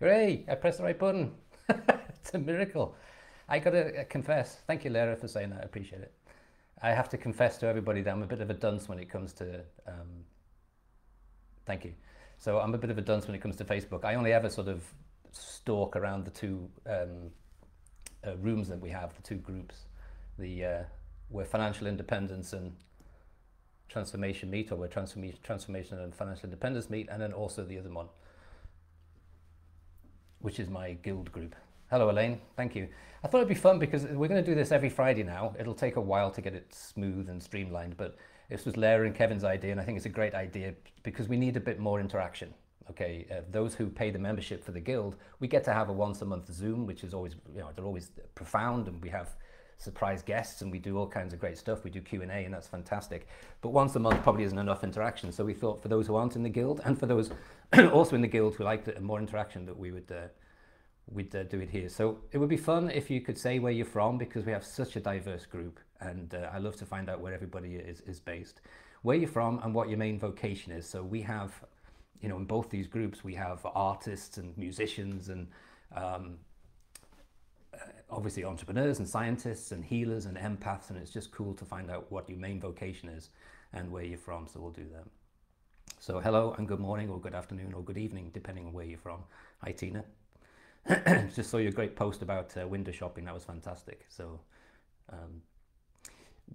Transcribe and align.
Hooray! 0.00 0.44
I 0.46 0.54
pressed 0.56 0.78
the 0.78 0.84
right 0.84 0.98
button. 0.98 1.32
it's 1.68 2.34
a 2.34 2.38
miracle. 2.38 2.94
I 3.48 3.58
gotta 3.58 4.00
uh, 4.00 4.04
confess. 4.04 4.58
Thank 4.66 4.84
you, 4.84 4.90
Lara, 4.90 5.16
for 5.16 5.26
saying 5.26 5.50
that. 5.50 5.60
I 5.62 5.64
appreciate 5.64 6.02
it. 6.02 6.12
I 6.82 6.90
have 6.90 7.08
to 7.10 7.16
confess 7.16 7.56
to 7.58 7.66
everybody 7.66 8.02
that 8.02 8.12
I'm 8.12 8.22
a 8.22 8.26
bit 8.26 8.42
of 8.42 8.50
a 8.50 8.54
dunce 8.54 8.88
when 8.88 8.98
it 8.98 9.08
comes 9.08 9.32
to. 9.34 9.60
Um, 9.86 10.24
thank 11.64 11.84
you. 11.84 11.94
So 12.36 12.58
I'm 12.58 12.74
a 12.74 12.78
bit 12.78 12.90
of 12.90 12.98
a 12.98 13.02
dunce 13.02 13.26
when 13.26 13.34
it 13.34 13.40
comes 13.40 13.56
to 13.56 13.64
Facebook. 13.64 14.04
I 14.04 14.16
only 14.16 14.34
ever 14.34 14.50
sort 14.50 14.68
of 14.68 14.84
stalk 15.32 15.96
around 15.96 16.26
the 16.26 16.30
two 16.30 16.68
um, 16.86 17.30
uh, 18.26 18.36
rooms 18.36 18.68
that 18.68 18.80
we 18.80 18.90
have, 18.90 19.14
the 19.16 19.22
two 19.22 19.36
groups, 19.36 19.86
the 20.38 20.64
uh, 20.64 20.82
where 21.30 21.46
financial 21.46 21.86
independence 21.86 22.52
and 22.52 22.76
transformation 23.88 24.50
meet, 24.50 24.70
or 24.70 24.76
where 24.76 24.88
transformation, 24.88 25.38
transformation 25.42 25.98
and 26.00 26.14
financial 26.14 26.44
independence 26.44 26.90
meet, 26.90 27.08
and 27.10 27.22
then 27.22 27.32
also 27.32 27.64
the 27.64 27.78
other 27.78 27.90
one, 27.90 28.08
which 30.40 30.60
is 30.60 30.68
my 30.68 30.92
guild 31.02 31.32
group. 31.32 31.54
Hello, 31.90 32.10
Elaine. 32.10 32.40
Thank 32.56 32.74
you. 32.74 32.88
I 33.22 33.28
thought 33.28 33.38
it'd 33.38 33.48
be 33.48 33.54
fun 33.54 33.78
because 33.78 34.04
we're 34.04 34.28
going 34.28 34.44
to 34.44 34.48
do 34.48 34.54
this 34.54 34.72
every 34.72 34.88
Friday 34.88 35.22
now. 35.22 35.54
It'll 35.58 35.74
take 35.74 35.96
a 35.96 36.00
while 36.00 36.30
to 36.30 36.40
get 36.40 36.54
it 36.54 36.72
smooth 36.74 37.28
and 37.28 37.42
streamlined, 37.42 37.96
but 37.96 38.16
this 38.48 38.64
was 38.64 38.76
Lara 38.76 39.06
and 39.06 39.14
Kevin's 39.14 39.44
idea, 39.44 39.72
and 39.72 39.80
I 39.80 39.84
think 39.84 39.96
it's 39.96 40.06
a 40.06 40.10
great 40.10 40.34
idea 40.34 40.74
because 41.02 41.28
we 41.28 41.36
need 41.36 41.56
a 41.56 41.60
bit 41.60 41.78
more 41.78 42.00
interaction. 42.00 42.54
Okay, 42.90 43.26
uh, 43.32 43.40
those 43.50 43.74
who 43.74 43.88
pay 43.88 44.10
the 44.10 44.18
membership 44.18 44.64
for 44.64 44.70
the 44.70 44.80
guild, 44.80 45.16
we 45.40 45.48
get 45.48 45.64
to 45.64 45.72
have 45.72 45.88
a 45.88 45.92
once 45.92 46.22
a 46.22 46.24
month 46.24 46.52
Zoom, 46.52 46.86
which 46.86 47.02
is 47.02 47.12
always, 47.12 47.34
you 47.52 47.60
know, 47.60 47.70
they're 47.74 47.84
always 47.84 48.10
profound, 48.36 48.86
and 48.86 49.02
we 49.02 49.08
have 49.08 49.34
surprise 49.78 50.22
guests, 50.22 50.62
and 50.62 50.72
we 50.72 50.78
do 50.78 50.98
all 50.98 51.06
kinds 51.06 51.32
of 51.32 51.40
great 51.40 51.58
stuff. 51.58 51.84
We 51.84 51.90
do 51.90 52.00
Q 52.00 52.22
and 52.22 52.52
that's 52.52 52.68
fantastic. 52.68 53.28
But 53.60 53.70
once 53.70 53.94
a 53.96 53.98
month 53.98 54.22
probably 54.22 54.44
isn't 54.44 54.58
enough 54.58 54.84
interaction. 54.84 55.32
So 55.32 55.44
we 55.44 55.54
thought 55.54 55.82
for 55.82 55.88
those 55.88 56.06
who 56.06 56.16
aren't 56.16 56.36
in 56.36 56.42
the 56.42 56.48
guild, 56.48 56.80
and 56.84 56.98
for 56.98 57.06
those 57.06 57.30
also 57.92 58.16
in 58.16 58.22
the 58.22 58.28
guild 58.28 58.54
who 58.54 58.64
like 58.64 59.00
more 59.00 59.18
interaction, 59.18 59.66
that 59.66 59.78
we 59.78 59.92
would. 59.92 60.10
Uh, 60.10 60.28
we'd 61.10 61.34
uh, 61.34 61.44
do 61.44 61.60
it 61.60 61.70
here. 61.70 61.88
So 61.88 62.18
it 62.32 62.38
would 62.38 62.48
be 62.48 62.56
fun 62.56 62.90
if 62.90 63.10
you 63.10 63.20
could 63.20 63.38
say 63.38 63.58
where 63.58 63.72
you're 63.72 63.86
from 63.86 64.18
because 64.18 64.44
we 64.44 64.52
have 64.52 64.64
such 64.64 64.96
a 64.96 65.00
diverse 65.00 65.46
group 65.46 65.78
and 66.00 66.34
uh, 66.34 66.50
I 66.52 66.58
love 66.58 66.76
to 66.76 66.84
find 66.84 67.08
out 67.08 67.20
where 67.20 67.32
everybody 67.32 67.76
is, 67.76 68.00
is 68.02 68.20
based. 68.20 68.60
Where 69.02 69.16
you're 69.16 69.28
from 69.28 69.60
and 69.62 69.74
what 69.74 69.88
your 69.88 69.98
main 69.98 70.18
vocation 70.18 70.72
is. 70.72 70.88
So 70.88 71.02
we 71.02 71.22
have, 71.22 71.52
you 72.20 72.28
know, 72.28 72.36
in 72.36 72.44
both 72.44 72.70
these 72.70 72.86
groups, 72.86 73.22
we 73.22 73.34
have 73.34 73.64
artists 73.64 74.36
and 74.36 74.56
musicians 74.58 75.28
and 75.28 75.46
um, 75.94 76.38
obviously 78.16 78.44
entrepreneurs 78.44 78.98
and 78.98 79.06
scientists 79.06 79.72
and 79.72 79.84
healers 79.84 80.24
and 80.24 80.38
empaths 80.38 80.88
and 80.88 80.98
it's 80.98 81.10
just 81.10 81.30
cool 81.30 81.52
to 81.52 81.66
find 81.66 81.90
out 81.90 82.10
what 82.10 82.28
your 82.28 82.38
main 82.38 82.58
vocation 82.58 83.10
is 83.10 83.28
and 83.74 83.92
where 83.92 84.02
you're 84.02 84.18
from. 84.18 84.48
So 84.48 84.58
we'll 84.58 84.70
do 84.70 84.86
that. 84.94 85.04
So 86.00 86.18
hello 86.18 86.54
and 86.56 86.66
good 86.66 86.80
morning 86.80 87.10
or 87.10 87.20
good 87.20 87.34
afternoon 87.34 87.74
or 87.74 87.82
good 87.82 87.98
evening, 87.98 88.30
depending 88.32 88.66
on 88.66 88.72
where 88.72 88.86
you're 88.86 88.98
from. 88.98 89.20
Hi, 89.62 89.72
Tina. 89.72 90.02
just 91.34 91.50
saw 91.50 91.58
your 91.58 91.72
great 91.72 91.94
post 91.94 92.22
about 92.22 92.56
uh, 92.56 92.66
window 92.66 92.90
shopping. 92.90 93.26
That 93.26 93.34
was 93.34 93.44
fantastic. 93.44 94.06
So, 94.08 94.40
um, 95.12 95.42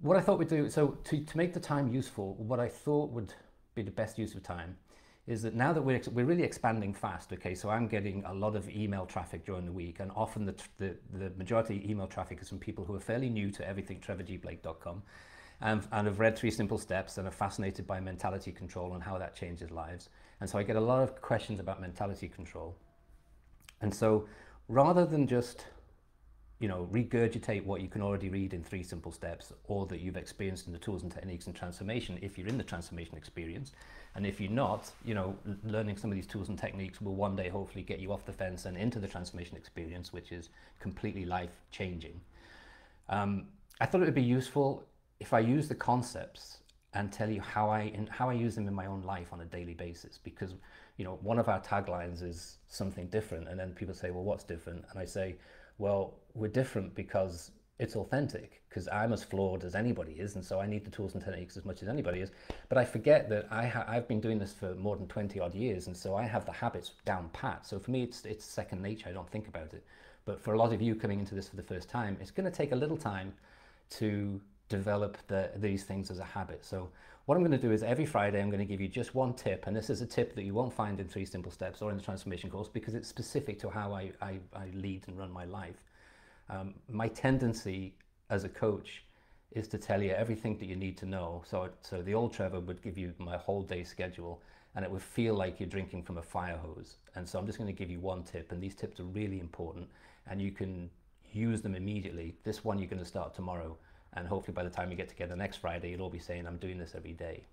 what 0.02 0.17
I 0.17 0.22
thought 0.22 0.39
we'd 0.39 0.48
do, 0.48 0.70
so 0.70 0.98
to, 1.04 1.23
to 1.23 1.38
make 1.38 1.54
the 1.54 1.59
time 1.59 1.94
useful, 1.94 2.36
what 2.36 2.59
I 2.59 2.70
thought 2.70 3.12
would 3.12 3.34
be 3.76 3.84
the 3.84 3.92
best 3.92 4.17
use 4.17 4.34
of 4.34 4.42
time 4.42 4.78
is 5.27 5.44
that 5.44 5.53
now 5.53 5.72
that 5.72 5.81
we're, 5.81 6.02
we're 6.11 6.25
really 6.25 6.44
expanding 6.44 6.94
fast, 6.94 7.31
okay, 7.31 7.53
so 7.53 7.69
I'm 7.69 7.88
getting 7.88 8.23
a 8.25 8.33
lot 8.33 8.55
of 8.55 8.67
email 8.69 9.05
traffic 9.05 9.45
during 9.45 9.66
the 9.66 9.72
week, 9.72 10.00
and 10.00 10.11
often 10.16 10.45
the, 10.45 10.55
the, 10.77 10.95
the 11.14 11.31
majority 11.38 11.86
email 11.88 12.08
traffic 12.08 12.39
is 12.41 12.50
from 12.50 12.58
people 12.58 12.83
who 12.83 12.95
are 12.95 13.00
fairly 13.00 13.30
new 13.30 13.52
to 13.52 13.67
everything 13.67 13.99
trevorgblake.com 13.99 15.03
and, 15.61 15.88
and 15.92 16.08
have 16.08 16.19
read 16.19 16.38
Three 16.38 16.52
Simple 16.52 16.80
Steps 16.80 17.17
and 17.17 17.27
are 17.27 17.31
fascinated 17.31 17.86
by 17.86 17.99
mentality 17.99 18.52
control 18.52 18.95
and 18.95 19.03
how 19.03 19.17
that 19.19 19.36
changes 19.36 19.69
lives. 19.69 20.09
And 20.39 20.49
so 20.49 20.58
I 20.58 20.64
get 20.64 20.75
a 20.75 20.81
lot 20.81 21.03
of 21.03 21.22
questions 21.22 21.59
about 21.59 21.80
mentality 21.80 22.27
control. 22.27 22.75
And 23.81 23.94
so 23.94 24.27
rather 24.67 25.05
than 25.05 25.27
just 25.27 25.66
you 26.62 26.67
know, 26.67 26.88
regurgitate 26.92 27.66
what 27.66 27.81
you 27.81 27.88
can 27.88 28.04
already 28.04 28.30
read 28.30 28.54
in 28.54 28.64
three 28.64 28.84
simple 28.84 29.12
steps 29.12 29.52
or 29.64 29.88
that 29.88 30.00
you've 30.00 30.16
experienced 30.16 30.67
in 30.67 30.73
the 30.73 30.80
tools 30.80 31.02
and 31.02 31.11
techniques 31.11 31.48
and 31.48 31.55
transformation 31.55 32.20
if 32.22 32.38
you're 32.38 32.48
in 32.48 32.58
the 32.58 32.64
transformation 32.64 33.17
experience. 33.17 33.72
And 34.16 34.27
if 34.27 34.39
you're 34.39 34.52
not, 34.52 34.92
you 35.04 35.16
know, 35.16 35.36
learning 35.64 35.98
some 35.98 36.11
of 36.11 36.16
these 36.16 36.27
tools 36.27 36.49
and 36.49 36.60
techniques 36.60 37.02
will 37.02 37.16
one 37.16 37.36
day 37.36 37.49
hopefully 37.49 37.83
get 37.83 37.99
you 37.99 38.14
off 38.14 38.26
the 38.26 38.32
fence 38.32 38.66
and 38.66 38.77
into 38.77 38.99
the 38.99 39.08
transformation 39.08 39.58
experience, 39.58 40.14
which 40.14 40.32
is 40.32 40.49
completely 40.80 41.26
life 41.26 41.61
changing. 41.72 42.22
Um, 43.10 43.48
I 43.80 43.88
thought 43.88 44.02
it 44.02 44.05
would 44.05 44.14
be 44.14 44.22
useful 44.22 44.86
if 45.20 45.33
I 45.33 45.39
use 45.39 45.67
the 45.67 45.76
concepts 45.76 46.60
and 46.93 47.11
tell 47.11 47.30
you 47.30 47.42
how 47.42 47.70
I, 47.70 47.82
in, 47.82 48.05
how 48.05 48.30
I 48.30 48.33
use 48.33 48.54
them 48.54 48.67
in 48.67 48.73
my 48.73 48.86
own 48.86 49.02
life 49.02 49.33
on 49.33 49.42
a 49.42 49.45
daily 49.45 49.73
basis 49.73 50.20
because 50.23 50.54
you 50.98 51.05
know, 51.05 51.17
one 51.23 51.39
of 51.39 51.49
our 51.49 51.60
taglines 51.61 52.22
is 52.22 52.58
something 52.67 53.08
different. 53.08 53.48
And 53.48 53.60
then 53.60 53.72
people 53.72 53.95
say, 53.95 54.11
well, 54.11 54.23
what's 54.23 54.43
different? 54.43 54.86
And 54.92 54.99
I 54.99 55.05
say, 55.05 55.38
well, 55.81 56.14
we're 56.36 56.47
different 56.47 56.93
because 56.93 57.52
it's 57.80 57.95
authentic, 57.95 58.61
because 58.69 58.87
I'm 58.89 59.11
as 59.11 59.23
flawed 59.23 59.64
as 59.64 59.73
anybody 59.73 60.11
is. 60.11 60.36
And 60.36 60.45
so 60.45 60.59
I 60.59 60.67
need 60.67 60.86
the 60.86 60.92
tools 60.92 61.15
and 61.15 61.23
techniques 61.23 61.58
as 61.58 61.65
much 61.65 61.81
as 61.81 61.89
anybody 61.89 62.21
is. 62.21 62.30
But 62.69 62.77
I 62.77 62.86
forget 62.86 63.27
that 63.30 63.47
I 63.49 63.65
ha- 63.65 63.86
I've 63.87 64.08
been 64.08 64.21
doing 64.21 64.37
this 64.37 64.53
for 64.53 64.75
more 64.75 64.95
than 64.95 65.08
20 65.08 65.39
odd 65.39 65.55
years. 65.55 65.87
And 65.87 65.97
so 65.97 66.15
I 66.15 66.23
have 66.23 66.45
the 66.45 66.52
habits 66.52 66.92
down 67.03 67.30
pat. 67.33 67.65
So 67.65 67.80
for 67.80 67.89
me, 67.89 68.03
it's, 68.03 68.23
it's 68.25 68.45
second 68.45 68.83
nature. 68.83 69.09
I 69.09 69.11
don't 69.11 69.30
think 69.30 69.47
about 69.47 69.73
it. 69.73 69.83
But 70.23 70.39
for 70.39 70.53
a 70.53 70.58
lot 70.59 70.71
of 70.71 70.83
you 70.83 70.93
coming 70.93 71.19
into 71.19 71.33
this 71.33 71.49
for 71.49 71.55
the 71.55 71.64
first 71.64 71.89
time, 71.89 72.15
it's 72.21 72.30
going 72.30 72.49
to 72.49 72.55
take 72.55 72.71
a 72.73 72.75
little 72.75 72.98
time 72.98 73.33
to 73.98 74.39
develop 74.69 75.17
the, 75.27 75.49
these 75.55 75.83
things 75.83 76.11
as 76.11 76.19
a 76.19 76.23
habit. 76.23 76.63
So 76.63 76.89
what 77.26 77.36
I'm 77.36 77.42
going 77.42 77.52
to 77.52 77.58
do 77.58 77.71
is 77.71 77.83
every 77.83 78.05
Friday 78.05 78.42
I'm 78.42 78.49
going 78.49 78.59
to 78.59 78.65
give 78.65 78.82
you 78.82 78.87
just 78.87 79.14
one 79.14 79.33
tip, 79.33 79.67
and 79.67 79.76
this 79.76 79.89
is 79.89 80.02
a 80.02 80.05
tip 80.05 80.33
that 80.36 80.43
you 80.43 80.54
won't 80.54 80.73
find 80.73 80.99
in 80.99 81.08
Three 81.08 81.26
Simple 81.26 81.52
Steps 81.52 81.82
or 81.82 81.92
in 81.92 81.98
the 81.98 82.04
Transformation 82.04 82.49
course 82.49 82.67
because 82.67 82.95
it's 82.95 83.08
specific 83.08 83.59
to 83.59 83.70
how 83.70 83.93
I, 83.93 84.11
I, 84.21 84.39
I 84.55 84.70
lead 84.73 85.04
and 85.08 85.17
run 85.17 85.31
my 85.31 85.45
life. 85.45 85.83
Um, 86.49 86.73
my 86.89 87.08
tendency 87.08 87.93
as 88.30 88.43
a 88.43 88.49
coach 88.49 89.04
is 89.52 89.67
to 89.67 89.77
tell 89.77 90.02
you 90.02 90.11
everything 90.11 90.58
that 90.58 90.65
you 90.65 90.76
need 90.76 90.98
to 90.98 91.05
know. 91.05 91.43
So, 91.45 91.70
so 91.81 92.02
the 92.02 92.14
old 92.14 92.33
Trevor 92.33 92.60
would 92.60 92.81
give 92.81 92.98
you 92.98 93.14
my 93.20 93.37
whole 93.37 93.61
day 93.61 93.83
schedule, 93.83 94.42
and 94.76 94.83
it 94.83 94.89
would 94.89 95.04
feel 95.04 95.36
like 95.36 95.60
you're 95.60 95.70
drinking 95.70 96.04
from 96.04 96.17
a 96.17 96.23
fire 96.23 96.58
hose. 96.58 96.95
And 97.15 97.27
so 97.27 97.37
I'm 97.37 97.45
just 97.45 97.58
going 97.58 97.67
to 97.67 97.77
give 97.77 97.92
you 97.92 97.99
one 97.99 98.23
tip, 98.23 98.52
and 98.52 98.61
these 98.61 98.76
tips 98.76 98.99
are 98.99 99.05
really 99.05 99.39
important, 99.39 99.87
and 100.27 100.42
you 100.42 100.52
can 100.52 100.89
use 101.31 101.61
them 101.61 101.76
immediately. 101.76 102.36
This 102.43 102.64
one 102.64 102.80
you're 102.80 102.89
going 102.89 102.99
to 102.99 103.05
start 103.05 103.36
tomorrow 103.36 103.77
and 104.14 104.27
hopefully 104.27 104.54
by 104.54 104.64
the 104.64 104.70
time 104.70 104.89
we 104.89 104.95
get 104.95 105.10
together 105.10 105.36
next 105.36 105.58
Friday, 105.58 105.92
you'll 105.92 106.02
all 106.02 106.10
be 106.10 106.20
saying, 106.20 106.45
I'm 106.45 106.58
doing 106.58 106.77
this 106.77 106.94
every 106.95 107.14
day. 107.14 107.45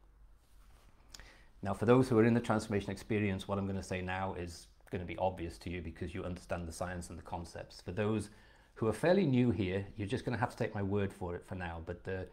Now, 1.63 1.75
for 1.75 1.87
those 1.87 2.09
who 2.09 2.19
are 2.19 2.25
in 2.25 2.35
the 2.35 2.41
transformation 2.41 2.91
experience, 2.91 3.49
what 3.49 3.59
I'm 3.59 3.67
going 3.67 3.77
to 3.77 3.83
say 3.83 4.01
now 4.01 4.35
is 4.35 4.69
going 4.91 5.01
to 5.01 5.07
be 5.07 5.17
obvious 5.19 5.59
to 5.59 5.71
you 5.71 5.83
because 5.83 6.15
you 6.15 6.25
understand 6.25 6.67
the 6.67 6.73
science 6.73 7.11
and 7.11 7.19
the 7.19 7.23
concepts. 7.23 7.81
For 7.81 7.93
those 7.93 8.31
who 8.75 8.87
are 8.87 8.93
fairly 8.93 9.27
new 9.27 9.51
here, 9.51 9.87
you're 9.97 10.09
just 10.09 10.25
going 10.25 10.37
to 10.37 10.41
have 10.41 10.51
to 10.51 10.57
take 10.57 10.75
my 10.75 10.83
word 10.83 11.13
for 11.13 11.35
it 11.35 11.45
for 11.45 11.57
now. 11.57 11.83
But 11.85 12.05
the, 12.05 12.27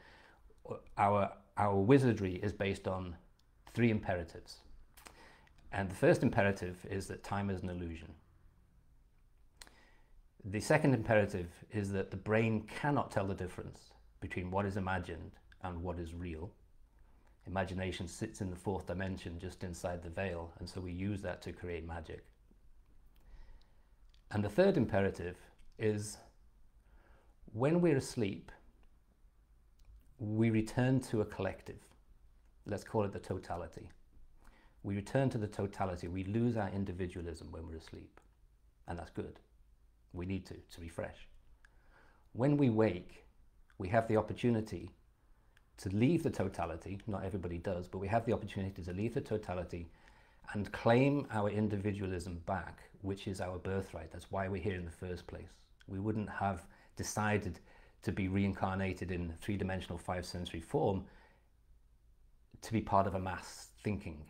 our, 0.97 1.31
our 1.57 1.75
wizardry 1.75 2.36
is 2.36 2.53
based 2.53 2.88
on 2.88 3.16
three 3.74 3.90
imperatives. 3.90 4.57
And 5.72 5.90
the 5.90 5.96
first 5.96 6.24
imperative 6.24 6.78
is 6.90 7.07
that 7.07 7.24
time 7.24 7.50
is 7.50 7.62
an 7.62 7.69
illusion. 7.69 8.13
The 10.46 10.59
second 10.59 10.94
imperative 10.94 11.50
is 11.72 11.92
that 11.92 12.12
the 12.12 12.18
brain 12.18 12.68
cannot 12.80 13.12
tell 13.12 13.25
the 13.25 13.34
difference 13.34 13.92
between 14.20 14.52
what 14.52 14.66
is 14.66 14.78
imagined 14.78 15.31
and 15.64 15.81
what 15.81 16.00
is 16.00 16.14
real. 16.14 16.52
Imagination 17.48 18.08
sits 18.08 18.42
in 18.42 18.50
the 18.50 18.56
fourth 18.56 18.88
dimension 18.88 19.40
just 19.40 19.64
inside 19.64 20.02
the 20.02 20.09
veil, 20.09 20.52
and 20.59 20.68
so 20.68 20.81
we 20.81 20.92
use 20.92 21.22
that 21.22 21.42
to 21.44 21.52
create 21.52 21.88
magic. 21.88 22.24
And 24.31 24.44
the 24.44 24.50
third 24.50 24.78
imperative 24.78 25.38
is 25.78 26.18
when 27.54 27.81
we're 27.81 27.98
asleep, 27.98 28.52
we 30.20 30.50
return 30.50 31.00
to 31.02 31.22
a 31.22 31.25
collective. 31.25 31.80
Let's 32.66 32.84
call 32.84 33.04
it 33.04 33.14
the 33.14 33.20
totality. 33.20 33.90
We 34.84 34.96
return 34.96 35.30
to 35.31 35.38
the 35.38 35.48
totality. 35.48 36.08
We 36.08 36.24
lose 36.24 36.58
our 36.58 36.70
individualism 36.70 37.52
when 37.52 37.68
we're 37.68 37.78
asleep. 37.78 38.20
And 38.88 38.98
that's 38.98 39.10
good. 39.10 39.39
We 40.13 40.25
need 40.25 40.45
to, 40.48 40.54
to 40.54 40.81
refresh. 40.81 41.28
When 42.34 42.57
we 42.57 42.69
wake, 42.69 43.25
we 43.77 43.88
have 43.89 44.07
the 44.07 44.18
opportunity 44.18 44.92
to 45.77 45.89
leave 45.89 46.24
the 46.24 46.30
totality, 46.30 47.00
not 47.07 47.24
everybody 47.25 47.57
does, 47.57 47.88
but 47.88 47.98
we 47.98 48.07
have 48.07 48.25
the 48.25 48.33
opportunity 48.33 48.81
to 48.81 48.94
leave 48.94 49.13
the 49.13 49.22
totality 49.22 49.89
and 50.54 50.72
claim 50.72 51.27
our 51.31 51.50
individualism 51.50 52.42
back, 52.45 52.80
which 53.01 53.27
is 53.27 53.42
our 53.42 53.57
birthright. 53.57 54.12
That's 54.12 54.31
why 54.31 54.48
we're 54.48 54.62
here 54.62 54.75
in 54.75 54.86
the 54.86 54.92
first 54.92 55.27
place. 55.27 55.50
We 55.88 56.00
wouldn't 56.00 56.30
have 56.30 56.66
decided 56.95 57.60
to 58.04 58.12
be 58.12 58.27
reincarnated 58.27 59.12
in 59.12 59.33
three 59.42 59.57
dimensional 59.57 59.98
five 59.98 60.25
sensory 60.25 60.62
form 60.62 61.04
to 62.62 62.72
be 62.72 62.81
part 62.81 63.07
of 63.07 63.16
a 63.16 63.19
mass 63.19 63.69
thinking. 63.83 64.24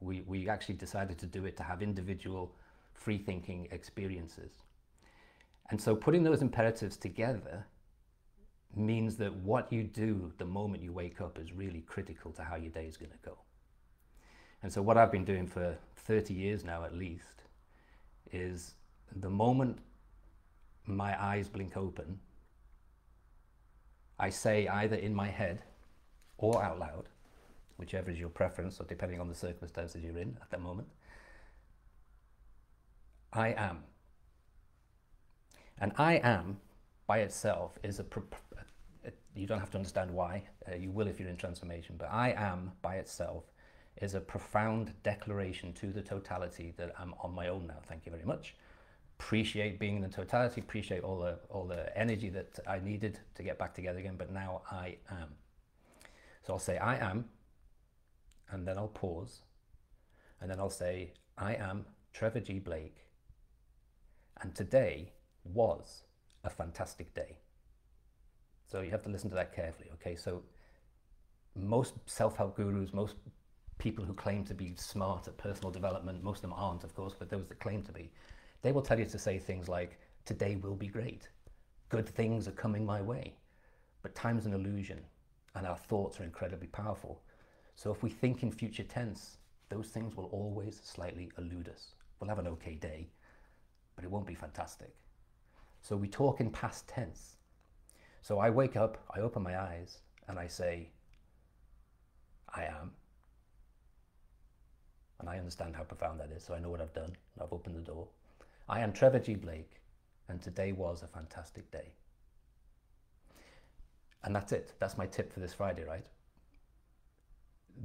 We, 0.00 0.22
we 0.26 0.48
actually 0.48 0.76
decided 0.76 1.18
to 1.18 1.26
do 1.26 1.44
it 1.44 1.56
to 1.56 1.62
have 1.62 1.82
individual 1.82 2.54
free 2.94 3.18
thinking 3.18 3.68
experiences. 3.72 4.52
And 5.70 5.80
so 5.80 5.96
putting 5.96 6.22
those 6.22 6.40
imperatives 6.40 6.96
together 6.96 7.66
means 8.74 9.16
that 9.16 9.34
what 9.34 9.72
you 9.72 9.82
do 9.82 10.32
the 10.38 10.44
moment 10.44 10.82
you 10.82 10.92
wake 10.92 11.20
up 11.20 11.38
is 11.38 11.52
really 11.52 11.80
critical 11.80 12.30
to 12.32 12.42
how 12.42 12.56
your 12.56 12.70
day 12.70 12.86
is 12.86 12.96
going 12.96 13.10
to 13.10 13.18
go. 13.24 13.38
And 14.62 14.72
so 14.72 14.82
what 14.82 14.96
I've 14.96 15.12
been 15.12 15.24
doing 15.24 15.46
for 15.46 15.76
30 15.96 16.34
years 16.34 16.64
now 16.64 16.84
at 16.84 16.94
least 16.94 17.42
is 18.32 18.74
the 19.16 19.30
moment 19.30 19.78
my 20.86 21.20
eyes 21.22 21.48
blink 21.48 21.76
open, 21.76 22.18
I 24.18 24.30
say 24.30 24.66
either 24.66 24.96
in 24.96 25.14
my 25.14 25.28
head 25.28 25.62
or 26.38 26.62
out 26.62 26.78
loud, 26.78 27.08
whichever 27.76 28.10
is 28.10 28.18
your 28.18 28.28
preference, 28.28 28.80
or 28.80 28.84
depending 28.84 29.20
on 29.20 29.28
the 29.28 29.34
circumstances 29.34 30.02
you're 30.02 30.18
in 30.18 30.36
at 30.42 30.50
that 30.50 30.60
moment, 30.60 30.88
I 33.32 33.50
am. 33.50 33.84
And 35.80 35.92
I 35.96 36.14
am 36.14 36.58
by 37.08 37.20
itself 37.20 37.78
is 37.82 37.98
a, 37.98 38.04
you 39.34 39.46
don't 39.46 39.58
have 39.58 39.70
to 39.70 39.78
understand 39.78 40.10
why, 40.10 40.44
uh, 40.70 40.76
you 40.76 40.90
will 40.90 41.08
if 41.08 41.18
you're 41.18 41.28
in 41.28 41.36
transformation, 41.36 41.96
but 41.98 42.12
I 42.12 42.34
am 42.36 42.70
by 42.82 42.96
itself 42.96 43.44
is 43.96 44.14
a 44.14 44.20
profound 44.20 44.92
declaration 45.02 45.72
to 45.72 45.90
the 45.90 46.02
totality 46.02 46.74
that 46.76 46.92
I'm 46.98 47.14
on 47.20 47.34
my 47.34 47.48
own 47.48 47.66
now. 47.66 47.78
Thank 47.86 48.04
you 48.04 48.12
very 48.12 48.24
much. 48.24 48.54
Appreciate 49.18 49.80
being 49.80 49.96
in 49.96 50.02
the 50.02 50.08
totality, 50.08 50.60
appreciate 50.60 51.02
all 51.02 51.18
the, 51.18 51.38
all 51.48 51.64
the 51.64 51.96
energy 51.98 52.28
that 52.28 52.60
I 52.68 52.78
needed 52.78 53.18
to 53.34 53.42
get 53.42 53.58
back 53.58 53.74
together 53.74 53.98
again, 53.98 54.16
but 54.16 54.30
now 54.30 54.62
I 54.70 54.98
am. 55.10 55.30
So 56.46 56.52
I'll 56.52 56.58
say 56.58 56.76
I 56.76 56.98
am, 56.98 57.24
and 58.50 58.68
then 58.68 58.76
I'll 58.76 58.86
pause, 58.86 59.40
and 60.40 60.50
then 60.50 60.60
I'll 60.60 60.70
say 60.70 61.14
I 61.38 61.54
am 61.54 61.86
Trevor 62.12 62.40
G. 62.40 62.58
Blake, 62.58 62.98
and 64.42 64.54
today 64.54 65.12
was 65.42 66.02
a 66.48 66.50
fantastic 66.50 67.14
day. 67.14 67.36
So 68.66 68.80
you 68.80 68.90
have 68.90 69.02
to 69.04 69.08
listen 69.08 69.30
to 69.30 69.36
that 69.36 69.54
carefully, 69.54 69.90
okay? 69.94 70.16
So 70.16 70.42
most 71.54 71.94
self-help 72.06 72.56
gurus, 72.56 72.92
most 72.92 73.14
people 73.78 74.04
who 74.04 74.14
claim 74.14 74.44
to 74.44 74.54
be 74.54 74.74
smart 74.76 75.28
at 75.28 75.36
personal 75.36 75.70
development, 75.70 76.24
most 76.24 76.38
of 76.38 76.42
them 76.42 76.54
aren't, 76.54 76.84
of 76.84 76.94
course, 76.94 77.14
but 77.18 77.30
those 77.30 77.46
that 77.48 77.60
claim 77.60 77.82
to 77.82 77.92
be, 77.92 78.10
they 78.62 78.72
will 78.72 78.82
tell 78.82 78.98
you 78.98 79.06
to 79.06 79.18
say 79.18 79.38
things 79.38 79.68
like, 79.68 79.98
today 80.24 80.56
will 80.56 80.74
be 80.74 80.88
great. 80.88 81.28
Good 81.88 82.08
things 82.08 82.48
are 82.48 82.52
coming 82.52 82.84
my 82.84 83.00
way. 83.00 83.34
But 84.02 84.14
time's 84.14 84.46
an 84.46 84.54
illusion 84.54 85.00
and 85.54 85.66
our 85.66 85.76
thoughts 85.76 86.20
are 86.20 86.24
incredibly 86.24 86.68
powerful. 86.68 87.22
So 87.74 87.92
if 87.92 88.02
we 88.02 88.10
think 88.10 88.42
in 88.42 88.50
future 88.50 88.82
tense, 88.82 89.38
those 89.68 89.88
things 89.88 90.16
will 90.16 90.26
always 90.26 90.80
slightly 90.84 91.30
elude 91.38 91.68
us. 91.68 91.94
We'll 92.18 92.28
have 92.28 92.38
an 92.38 92.48
okay 92.48 92.74
day, 92.74 93.08
but 93.94 94.04
it 94.04 94.10
won't 94.10 94.26
be 94.26 94.34
fantastic. 94.34 94.94
So 95.82 95.96
we 95.96 96.08
talk 96.08 96.40
in 96.40 96.50
past 96.50 96.88
tense. 96.88 97.36
So 98.22 98.38
I 98.38 98.50
wake 98.50 98.76
up, 98.76 98.98
I 99.14 99.20
open 99.20 99.42
my 99.42 99.58
eyes, 99.58 99.98
and 100.28 100.38
I 100.38 100.46
say, 100.46 100.90
I 102.54 102.64
am. 102.64 102.92
And 105.20 105.28
I 105.28 105.38
understand 105.38 105.74
how 105.74 105.82
profound 105.82 106.20
that 106.20 106.30
is, 106.30 106.44
so 106.44 106.54
I 106.54 106.60
know 106.60 106.70
what 106.70 106.80
I've 106.80 106.92
done. 106.92 107.16
I've 107.40 107.52
opened 107.52 107.76
the 107.76 107.80
door. 107.80 108.08
I 108.68 108.80
am 108.80 108.92
Trevor 108.92 109.18
G. 109.18 109.34
Blake, 109.34 109.80
and 110.28 110.40
today 110.40 110.72
was 110.72 111.02
a 111.02 111.06
fantastic 111.06 111.70
day. 111.70 111.92
And 114.24 114.34
that's 114.34 114.52
it. 114.52 114.74
That's 114.78 114.98
my 114.98 115.06
tip 115.06 115.32
for 115.32 115.40
this 115.40 115.54
Friday, 115.54 115.84
right? 115.84 116.04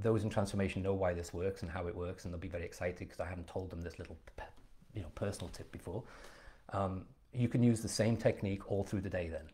Those 0.01 0.23
in 0.23 0.29
transformation 0.29 0.81
know 0.81 0.93
why 0.93 1.13
this 1.13 1.33
works 1.33 1.61
and 1.61 1.71
how 1.71 1.87
it 1.87 1.95
works, 1.95 2.25
and 2.25 2.33
they'll 2.33 2.39
be 2.39 2.47
very 2.47 2.65
excited 2.65 2.99
because 2.99 3.19
I 3.19 3.27
haven't 3.27 3.47
told 3.47 3.69
them 3.69 3.81
this 3.81 3.97
little, 3.97 4.17
you 4.93 5.01
know, 5.01 5.09
personal 5.15 5.49
tip 5.49 5.71
before. 5.71 6.03
Um, 6.69 7.05
you 7.33 7.47
can 7.47 7.63
use 7.63 7.81
the 7.81 7.89
same 7.89 8.17
technique 8.17 8.71
all 8.71 8.83
through 8.83 9.01
the 9.01 9.09
day 9.09 9.27
then. 9.27 9.49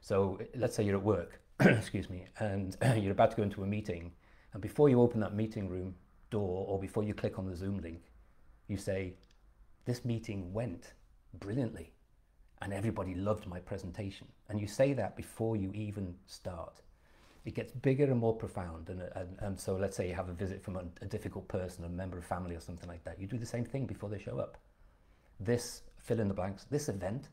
So 0.00 0.40
let's 0.54 0.74
say 0.74 0.84
you're 0.84 0.96
at 0.96 1.02
work, 1.02 1.40
excuse 1.60 2.10
me, 2.10 2.26
and 2.38 2.76
you're 2.96 3.12
about 3.12 3.30
to 3.30 3.36
go 3.36 3.42
into 3.42 3.62
a 3.62 3.66
meeting, 3.66 4.12
and 4.52 4.60
before 4.60 4.88
you 4.88 5.00
open 5.00 5.20
that 5.20 5.34
meeting 5.34 5.68
room 5.68 5.94
door 6.30 6.66
or 6.68 6.78
before 6.78 7.04
you 7.04 7.14
click 7.14 7.38
on 7.38 7.46
the 7.46 7.56
Zoom 7.56 7.80
link, 7.80 8.02
you 8.68 8.76
say, 8.76 9.14
this 9.84 10.04
meeting 10.04 10.52
went 10.52 10.94
brilliantly 11.38 11.92
and 12.60 12.72
everybody 12.72 13.14
loved 13.14 13.46
my 13.46 13.58
presentation. 13.58 14.26
And 14.48 14.60
you 14.60 14.66
say 14.66 14.92
that 14.94 15.16
before 15.16 15.56
you 15.56 15.72
even 15.74 16.14
start. 16.26 16.80
It 17.44 17.54
gets 17.54 17.72
bigger 17.72 18.04
and 18.04 18.20
more 18.20 18.34
profound. 18.36 18.88
And, 18.88 19.02
and, 19.16 19.36
and 19.40 19.58
so 19.58 19.74
let's 19.74 19.96
say 19.96 20.08
you 20.08 20.14
have 20.14 20.28
a 20.28 20.32
visit 20.32 20.62
from 20.62 20.76
a, 20.76 20.84
a 21.00 21.06
difficult 21.06 21.48
person, 21.48 21.84
a 21.84 21.88
member 21.88 22.18
of 22.18 22.24
family 22.24 22.54
or 22.54 22.60
something 22.60 22.88
like 22.88 23.02
that. 23.04 23.20
You 23.20 23.26
do 23.26 23.38
the 23.38 23.46
same 23.46 23.64
thing 23.64 23.86
before 23.86 24.08
they 24.08 24.18
show 24.18 24.38
up. 24.38 24.58
This, 25.40 25.82
fill 26.02 26.20
in 26.20 26.28
the 26.28 26.34
blanks, 26.34 26.66
this 26.70 26.88
event 26.88 27.28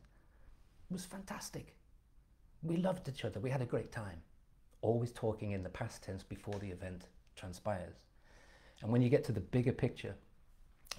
was 0.90 1.04
fantastic. 1.04 1.74
We 2.62 2.76
loved 2.76 3.08
each 3.08 3.24
other. 3.24 3.40
We 3.40 3.50
had 3.50 3.62
a 3.62 3.66
great 3.66 3.92
time. 3.92 4.22
Always 4.82 5.12
talking 5.12 5.52
in 5.52 5.62
the 5.62 5.68
past 5.68 6.02
tense 6.02 6.22
before 6.22 6.58
the 6.58 6.70
event 6.70 7.08
transpires. 7.36 7.96
And 8.82 8.90
when 8.90 9.02
you 9.02 9.08
get 9.08 9.24
to 9.24 9.32
the 9.32 9.40
bigger 9.40 9.72
picture, 9.72 10.14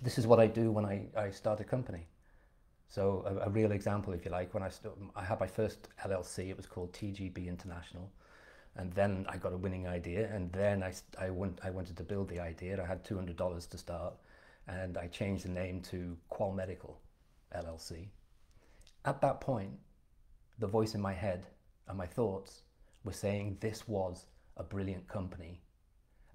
this 0.02 0.18
is 0.18 0.28
what 0.28 0.40
I 0.40 0.48
do 0.48 0.72
when 0.72 0.86
I, 0.86 1.08
I 1.18 1.32
start 1.32 1.60
a 1.60 1.64
company. 1.64 2.08
So 2.88 3.24
a, 3.26 3.48
a 3.48 3.50
real 3.50 3.72
example, 3.72 4.14
if 4.14 4.26
you 4.26 4.32
like, 4.32 4.54
when 4.54 4.64
I, 4.64 4.70
I 5.16 5.24
had 5.24 5.40
my 5.40 5.48
first 5.48 5.88
LLC, 6.06 6.50
it 6.50 6.58
was 6.58 6.66
called 6.66 6.92
TGB 6.94 7.48
International. 7.48 8.12
And 8.76 8.92
then 8.94 9.26
I 9.30 9.38
got 9.38 9.54
a 9.54 9.58
winning 9.58 9.88
idea. 9.88 10.30
And 10.34 10.52
then 10.52 10.84
I, 10.84 10.94
I, 11.20 11.30
went, 11.30 11.60
I 11.64 11.70
wanted 11.70 11.98
to 11.98 12.04
build 12.04 12.30
the 12.30 12.40
idea. 12.40 12.82
I 12.82 12.86
had 12.86 13.04
$200 13.06 13.70
to 13.70 13.78
start. 13.78 14.14
And 14.68 14.98
I 14.98 15.08
changed 15.08 15.46
the 15.46 15.50
name 15.50 15.82
to 15.84 16.18
QOL 16.32 16.56
Medical 16.56 17.00
LLC. 17.56 18.08
At 19.06 19.22
that 19.22 19.42
point, 19.42 19.72
the 20.60 20.68
voice 20.68 20.96
in 20.96 21.02
my 21.02 21.14
head 21.14 21.48
and 21.88 21.98
my 21.98 22.06
thoughts 22.06 22.64
were 23.04 23.14
saying 23.14 23.58
this 23.60 23.88
was 23.88 24.26
a 24.58 24.64
brilliant 24.64 25.08
company. 25.08 25.62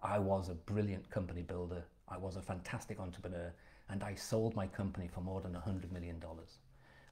I 0.03 0.19
was 0.19 0.49
a 0.49 0.55
brilliant 0.55 1.09
company 1.11 1.43
builder. 1.43 1.85
I 2.09 2.19
was 2.19 2.37
a 2.37 2.43
fantastic 2.43 2.99
entrepreneur 2.99 3.53
and 3.89 4.03
I 4.03 4.15
sold 4.15 4.57
my 4.57 4.67
company 4.67 5.09
for 5.13 5.21
more 5.21 5.41
than 5.41 5.53
$100 5.53 5.93
million. 5.93 6.23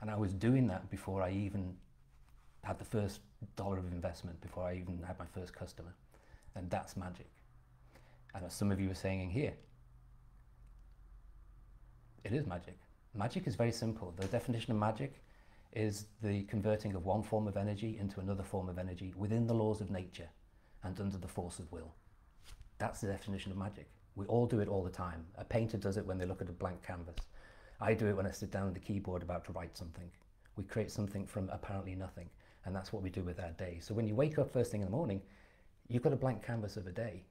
And 0.01 0.11
I 0.11 0.17
was 0.17 0.33
doing 0.33 0.67
that 0.69 0.91
before 0.91 1.23
I 1.23 1.31
even 1.31 1.75
had 2.63 2.79
the 2.79 2.85
first 2.85 3.21
dollar 3.57 3.79
of 3.79 3.87
investment, 3.93 4.41
before 4.41 4.65
I 4.65 4.75
even 4.75 5.01
had 5.07 5.19
my 5.19 5.27
first 5.27 5.55
customer. 5.55 5.95
And 6.57 6.69
that's 6.71 6.97
magic. 6.97 7.29
And 8.35 8.45
as 8.45 8.55
some 8.55 8.73
of 8.73 8.81
you 8.81 8.91
are 8.91 8.95
saying 8.95 9.31
here, 9.31 9.55
it 12.25 12.33
is 12.33 12.47
magic. 12.47 12.77
Magic 13.17 13.47
is 13.47 13.55
very 13.55 13.71
simple. 13.71 14.13
The 14.17 14.27
definition 14.27 14.73
of 14.73 14.79
magic 14.79 15.23
is 15.73 16.07
the 16.21 16.43
converting 16.45 16.95
of 16.95 17.05
one 17.05 17.23
form 17.23 17.47
of 17.47 17.57
energy 17.57 17.97
into 18.01 18.19
another 18.19 18.43
form 18.43 18.69
of 18.69 18.77
energy 18.77 19.15
within 19.17 19.47
the 19.47 19.55
laws 19.55 19.81
of 19.81 19.89
nature 19.89 20.29
and 20.83 21.01
under 21.01 21.19
the 21.19 21.29
force 21.29 21.61
of 21.61 21.71
will. 21.71 21.95
That's 22.79 23.01
the 23.01 23.07
definition 23.07 23.53
of 23.53 23.59
magic. 23.59 23.89
We 24.17 24.27
all 24.27 24.47
do 24.47 24.59
it 24.59 24.69
all 24.69 24.83
the 24.83 24.91
time. 24.91 25.25
A 25.39 25.45
painter 25.45 25.77
does 25.77 25.97
it 25.97 26.05
when 26.05 26.19
they 26.19 26.27
look 26.27 26.43
at 26.43 26.49
a 26.49 26.53
blank 26.53 26.83
canvas. 26.83 27.17
I 27.81 27.95
do 27.95 28.09
it 28.09 28.17
when 28.17 28.27
I 28.27 28.33
sit 28.33 28.51
down 28.51 28.67
at 28.67 28.75
the 28.75 28.81
keyboard 28.81 29.23
about 29.23 29.45
to 29.45 29.53
write 29.53 29.77
something. 29.77 30.11
We 30.57 30.65
create 30.65 30.91
something 30.91 31.25
from 31.25 31.49
apparently 31.51 31.95
nothing, 31.95 32.29
and 32.65 32.75
that's 32.75 32.93
what 32.93 33.03
we 33.03 33.11
do 33.11 33.23
with 33.23 33.39
our 33.39 33.53
day. 33.53 33.79
So 33.81 33.95
when 33.95 34.09
you 34.09 34.17
wake 34.17 34.39
up 34.39 34.53
first 34.53 34.73
thing 34.73 34.81
in 34.81 34.87
the 34.87 34.93
morning, 34.93 35.23
you've 35.89 36.03
got 36.03 36.13
a 36.13 36.17
blank 36.17 36.45
canvas 36.45 36.77
of 36.77 36.89
a 36.89 36.93
day, 36.93 37.23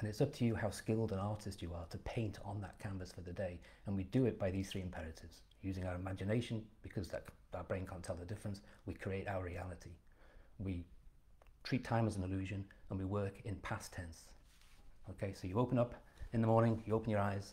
and 0.00 0.08
it's 0.08 0.22
up 0.22 0.32
to 0.32 0.46
you 0.46 0.54
how 0.54 0.70
skilled 0.70 1.12
an 1.12 1.18
artist 1.18 1.60
you 1.60 1.74
are 1.74 1.84
to 1.90 1.98
paint 1.98 2.38
on 2.42 2.58
that 2.62 2.78
canvas 2.78 3.12
for 3.12 3.20
the 3.20 3.34
day. 3.34 3.60
And 3.86 3.94
we 3.94 4.04
do 4.04 4.24
it 4.24 4.38
by 4.38 4.50
these 4.50 4.70
three 4.70 4.80
imperatives. 4.80 5.42
Using 5.60 5.84
our 5.84 5.94
imagination, 5.94 6.62
because 6.82 7.08
that, 7.08 7.24
our 7.52 7.64
brain 7.64 7.86
can't 7.86 8.02
tell 8.02 8.16
the 8.16 8.24
difference, 8.24 8.62
we 8.86 8.94
create 8.94 9.28
our 9.28 9.44
reality. 9.44 9.90
We 10.58 10.86
treat 11.64 11.84
time 11.84 12.06
as 12.06 12.16
an 12.16 12.24
illusion, 12.24 12.64
and 12.88 12.98
we 12.98 13.04
work 13.04 13.34
in 13.44 13.56
past 13.56 13.92
tense. 13.92 14.22
Okay, 15.10 15.34
so 15.34 15.46
you 15.46 15.58
open 15.58 15.78
up 15.78 15.94
in 16.32 16.40
the 16.40 16.46
morning, 16.46 16.82
you 16.86 16.94
open 16.94 17.10
your 17.10 17.20
eyes, 17.20 17.52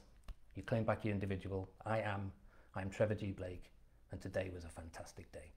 you 0.56 0.63
claim 0.63 0.86
back 0.86 1.04
your 1.04 1.13
individual, 1.13 1.70
I 1.86 2.00
am, 2.00 2.32
I'm 2.75 2.89
Trevor 2.89 3.16
G. 3.16 3.34
Blake, 3.34 3.72
and 4.13 4.22
today 4.22 4.51
was 4.56 4.63
a 4.63 4.70
fantastic 4.70 5.30
day. 5.34 5.51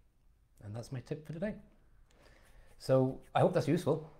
And 0.64 0.74
that's 0.74 0.90
my 0.90 1.00
tip 1.00 1.24
for 1.24 1.34
today. 1.34 1.54
So 2.80 3.20
I 3.32 3.40
hope 3.40 3.54
that's 3.54 3.68
useful. 3.68 4.10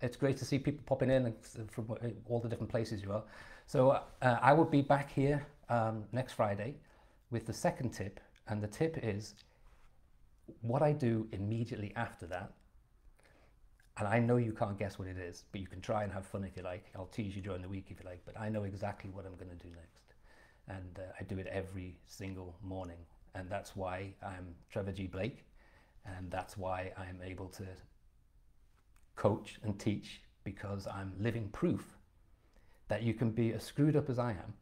It's 0.00 0.16
great 0.16 0.36
to 0.38 0.44
see 0.44 0.58
people 0.58 0.82
popping 0.86 1.10
in 1.10 1.34
from 1.68 1.94
all 2.28 2.40
the 2.40 2.48
different 2.48 2.70
places 2.70 3.02
you 3.02 3.12
are. 3.12 3.24
So 3.66 3.90
uh, 3.90 4.02
I 4.22 4.52
will 4.52 4.64
be 4.64 4.82
back 4.82 5.12
here 5.12 5.46
um, 5.68 6.04
next 6.12 6.34
Friday 6.34 6.74
with 7.30 7.46
the 7.46 7.52
second 7.52 7.90
tip. 7.90 8.20
And 8.48 8.62
the 8.62 8.68
tip 8.68 8.98
is 9.02 9.34
what 10.62 10.82
I 10.82 10.92
do 10.92 11.28
immediately 11.32 11.92
after 11.96 12.26
that 12.26 12.52
and 13.98 14.06
I 14.06 14.20
know 14.20 14.36
you 14.36 14.52
can't 14.52 14.78
guess 14.78 14.98
what 14.98 15.08
it 15.08 15.18
is, 15.18 15.44
but 15.50 15.60
you 15.60 15.66
can 15.66 15.80
try 15.80 16.04
and 16.04 16.12
have 16.12 16.24
fun 16.24 16.44
if 16.44 16.56
you 16.56 16.62
like. 16.62 16.84
I'll 16.94 17.06
tease 17.06 17.34
you 17.34 17.42
during 17.42 17.62
the 17.62 17.68
week 17.68 17.86
if 17.90 17.98
you 17.98 18.06
like, 18.08 18.20
but 18.24 18.38
I 18.38 18.48
know 18.48 18.62
exactly 18.62 19.10
what 19.10 19.26
I'm 19.26 19.34
going 19.34 19.50
to 19.50 19.66
do 19.66 19.70
next. 19.74 20.04
And 20.68 20.98
uh, 20.98 21.12
I 21.18 21.24
do 21.24 21.38
it 21.38 21.48
every 21.48 21.96
single 22.06 22.54
morning. 22.62 22.98
And 23.34 23.50
that's 23.50 23.74
why 23.74 24.14
I'm 24.22 24.54
Trevor 24.70 24.92
G. 24.92 25.08
Blake. 25.08 25.44
And 26.06 26.30
that's 26.30 26.56
why 26.56 26.92
I'm 26.96 27.18
able 27.24 27.48
to 27.48 27.64
coach 29.18 29.58
and 29.62 29.78
teach 29.78 30.22
because 30.44 30.86
I'm 30.86 31.12
living 31.20 31.48
proof 31.50 31.84
that 32.88 33.02
you 33.02 33.12
can 33.12 33.30
be 33.30 33.52
as 33.52 33.64
screwed 33.64 33.96
up 33.96 34.08
as 34.08 34.18
I 34.18 34.30
am 34.30 34.54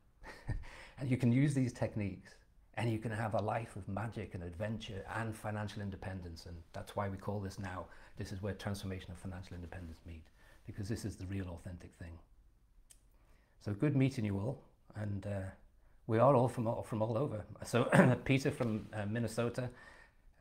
and 0.98 1.10
you 1.10 1.16
can 1.16 1.30
use 1.30 1.54
these 1.54 1.72
techniques 1.72 2.34
and 2.74 2.90
you 2.90 2.98
can 2.98 3.12
have 3.12 3.34
a 3.34 3.40
life 3.40 3.76
of 3.76 3.88
magic 3.88 4.34
and 4.34 4.42
adventure 4.42 5.04
and 5.16 5.36
financial 5.36 5.82
independence. 5.82 6.46
And 6.46 6.56
that's 6.72 6.96
why 6.96 7.08
we 7.08 7.16
call 7.16 7.40
this 7.40 7.58
now 7.58 7.86
this 8.16 8.32
is 8.32 8.42
where 8.42 8.54
transformation 8.54 9.10
and 9.10 9.18
financial 9.18 9.54
independence 9.54 9.98
meet, 10.06 10.24
because 10.66 10.88
this 10.88 11.04
is 11.04 11.16
the 11.16 11.26
real 11.26 11.48
authentic 11.50 11.92
thing. 11.98 12.18
So 13.60 13.72
good 13.74 13.96
meeting 13.96 14.24
you 14.24 14.38
all, 14.38 14.62
and 14.94 15.26
uh, 15.26 15.50
We 16.06 16.18
are 16.18 16.34
all 16.34 16.48
from 16.48 16.66
all, 16.68 16.82
from 16.82 17.02
all 17.02 17.18
over. 17.18 17.44
So 17.64 17.84
Peter 18.24 18.50
from 18.50 18.86
uh, 18.94 19.06
Minnesota, 19.06 19.70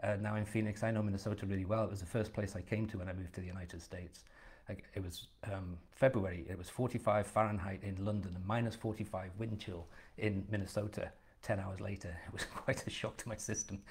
uh, 0.04 0.16
now 0.22 0.36
in 0.36 0.46
Phoenix. 0.46 0.84
I 0.84 0.92
know 0.92 1.02
Minnesota 1.02 1.46
really 1.46 1.66
well. 1.66 1.84
It 1.84 1.90
was 1.90 2.00
the 2.00 2.06
first 2.06 2.34
place 2.34 2.56
I 2.56 2.62
came 2.62 2.88
to 2.88 2.98
when 2.98 3.10
I 3.10 3.14
moved 3.14 3.34
to 3.36 3.42
the 3.42 3.48
United 3.48 3.82
States. 3.82 4.24
It 4.68 5.04
was 5.04 5.28
um, 5.44 5.78
February, 5.92 6.46
it 6.50 6.58
was 6.58 6.70
45 6.70 7.28
Fahrenheit 7.28 7.84
in 7.84 8.04
London 8.04 8.32
and 8.36 8.46
minus 8.48 8.76
45 8.76 9.30
wind 9.38 9.60
chill 9.60 9.86
in 10.18 10.44
Minnesota 10.50 11.12
10 11.44 11.60
hours 11.60 11.80
later. 11.80 12.18
It 12.28 12.34
was 12.34 12.46
quite 12.46 12.88
a 12.88 12.90
shock 12.90 13.16
to 13.18 13.30
my 13.30 13.36
system. 13.36 13.84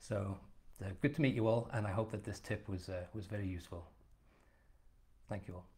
So 0.00 0.36
uh, 0.82 0.90
good 1.00 1.14
to 1.14 1.22
meet 1.22 1.34
you 1.34 1.46
all 1.46 1.70
and 1.72 1.86
I 1.86 1.92
hope 1.92 2.10
that 2.10 2.24
this 2.24 2.40
tip 2.40 2.68
was, 2.68 2.90
uh, 2.90 3.04
was 3.14 3.24
very 3.24 3.46
useful. 3.46 3.86
Thank 5.30 5.48
you 5.48 5.54
all. 5.54 5.77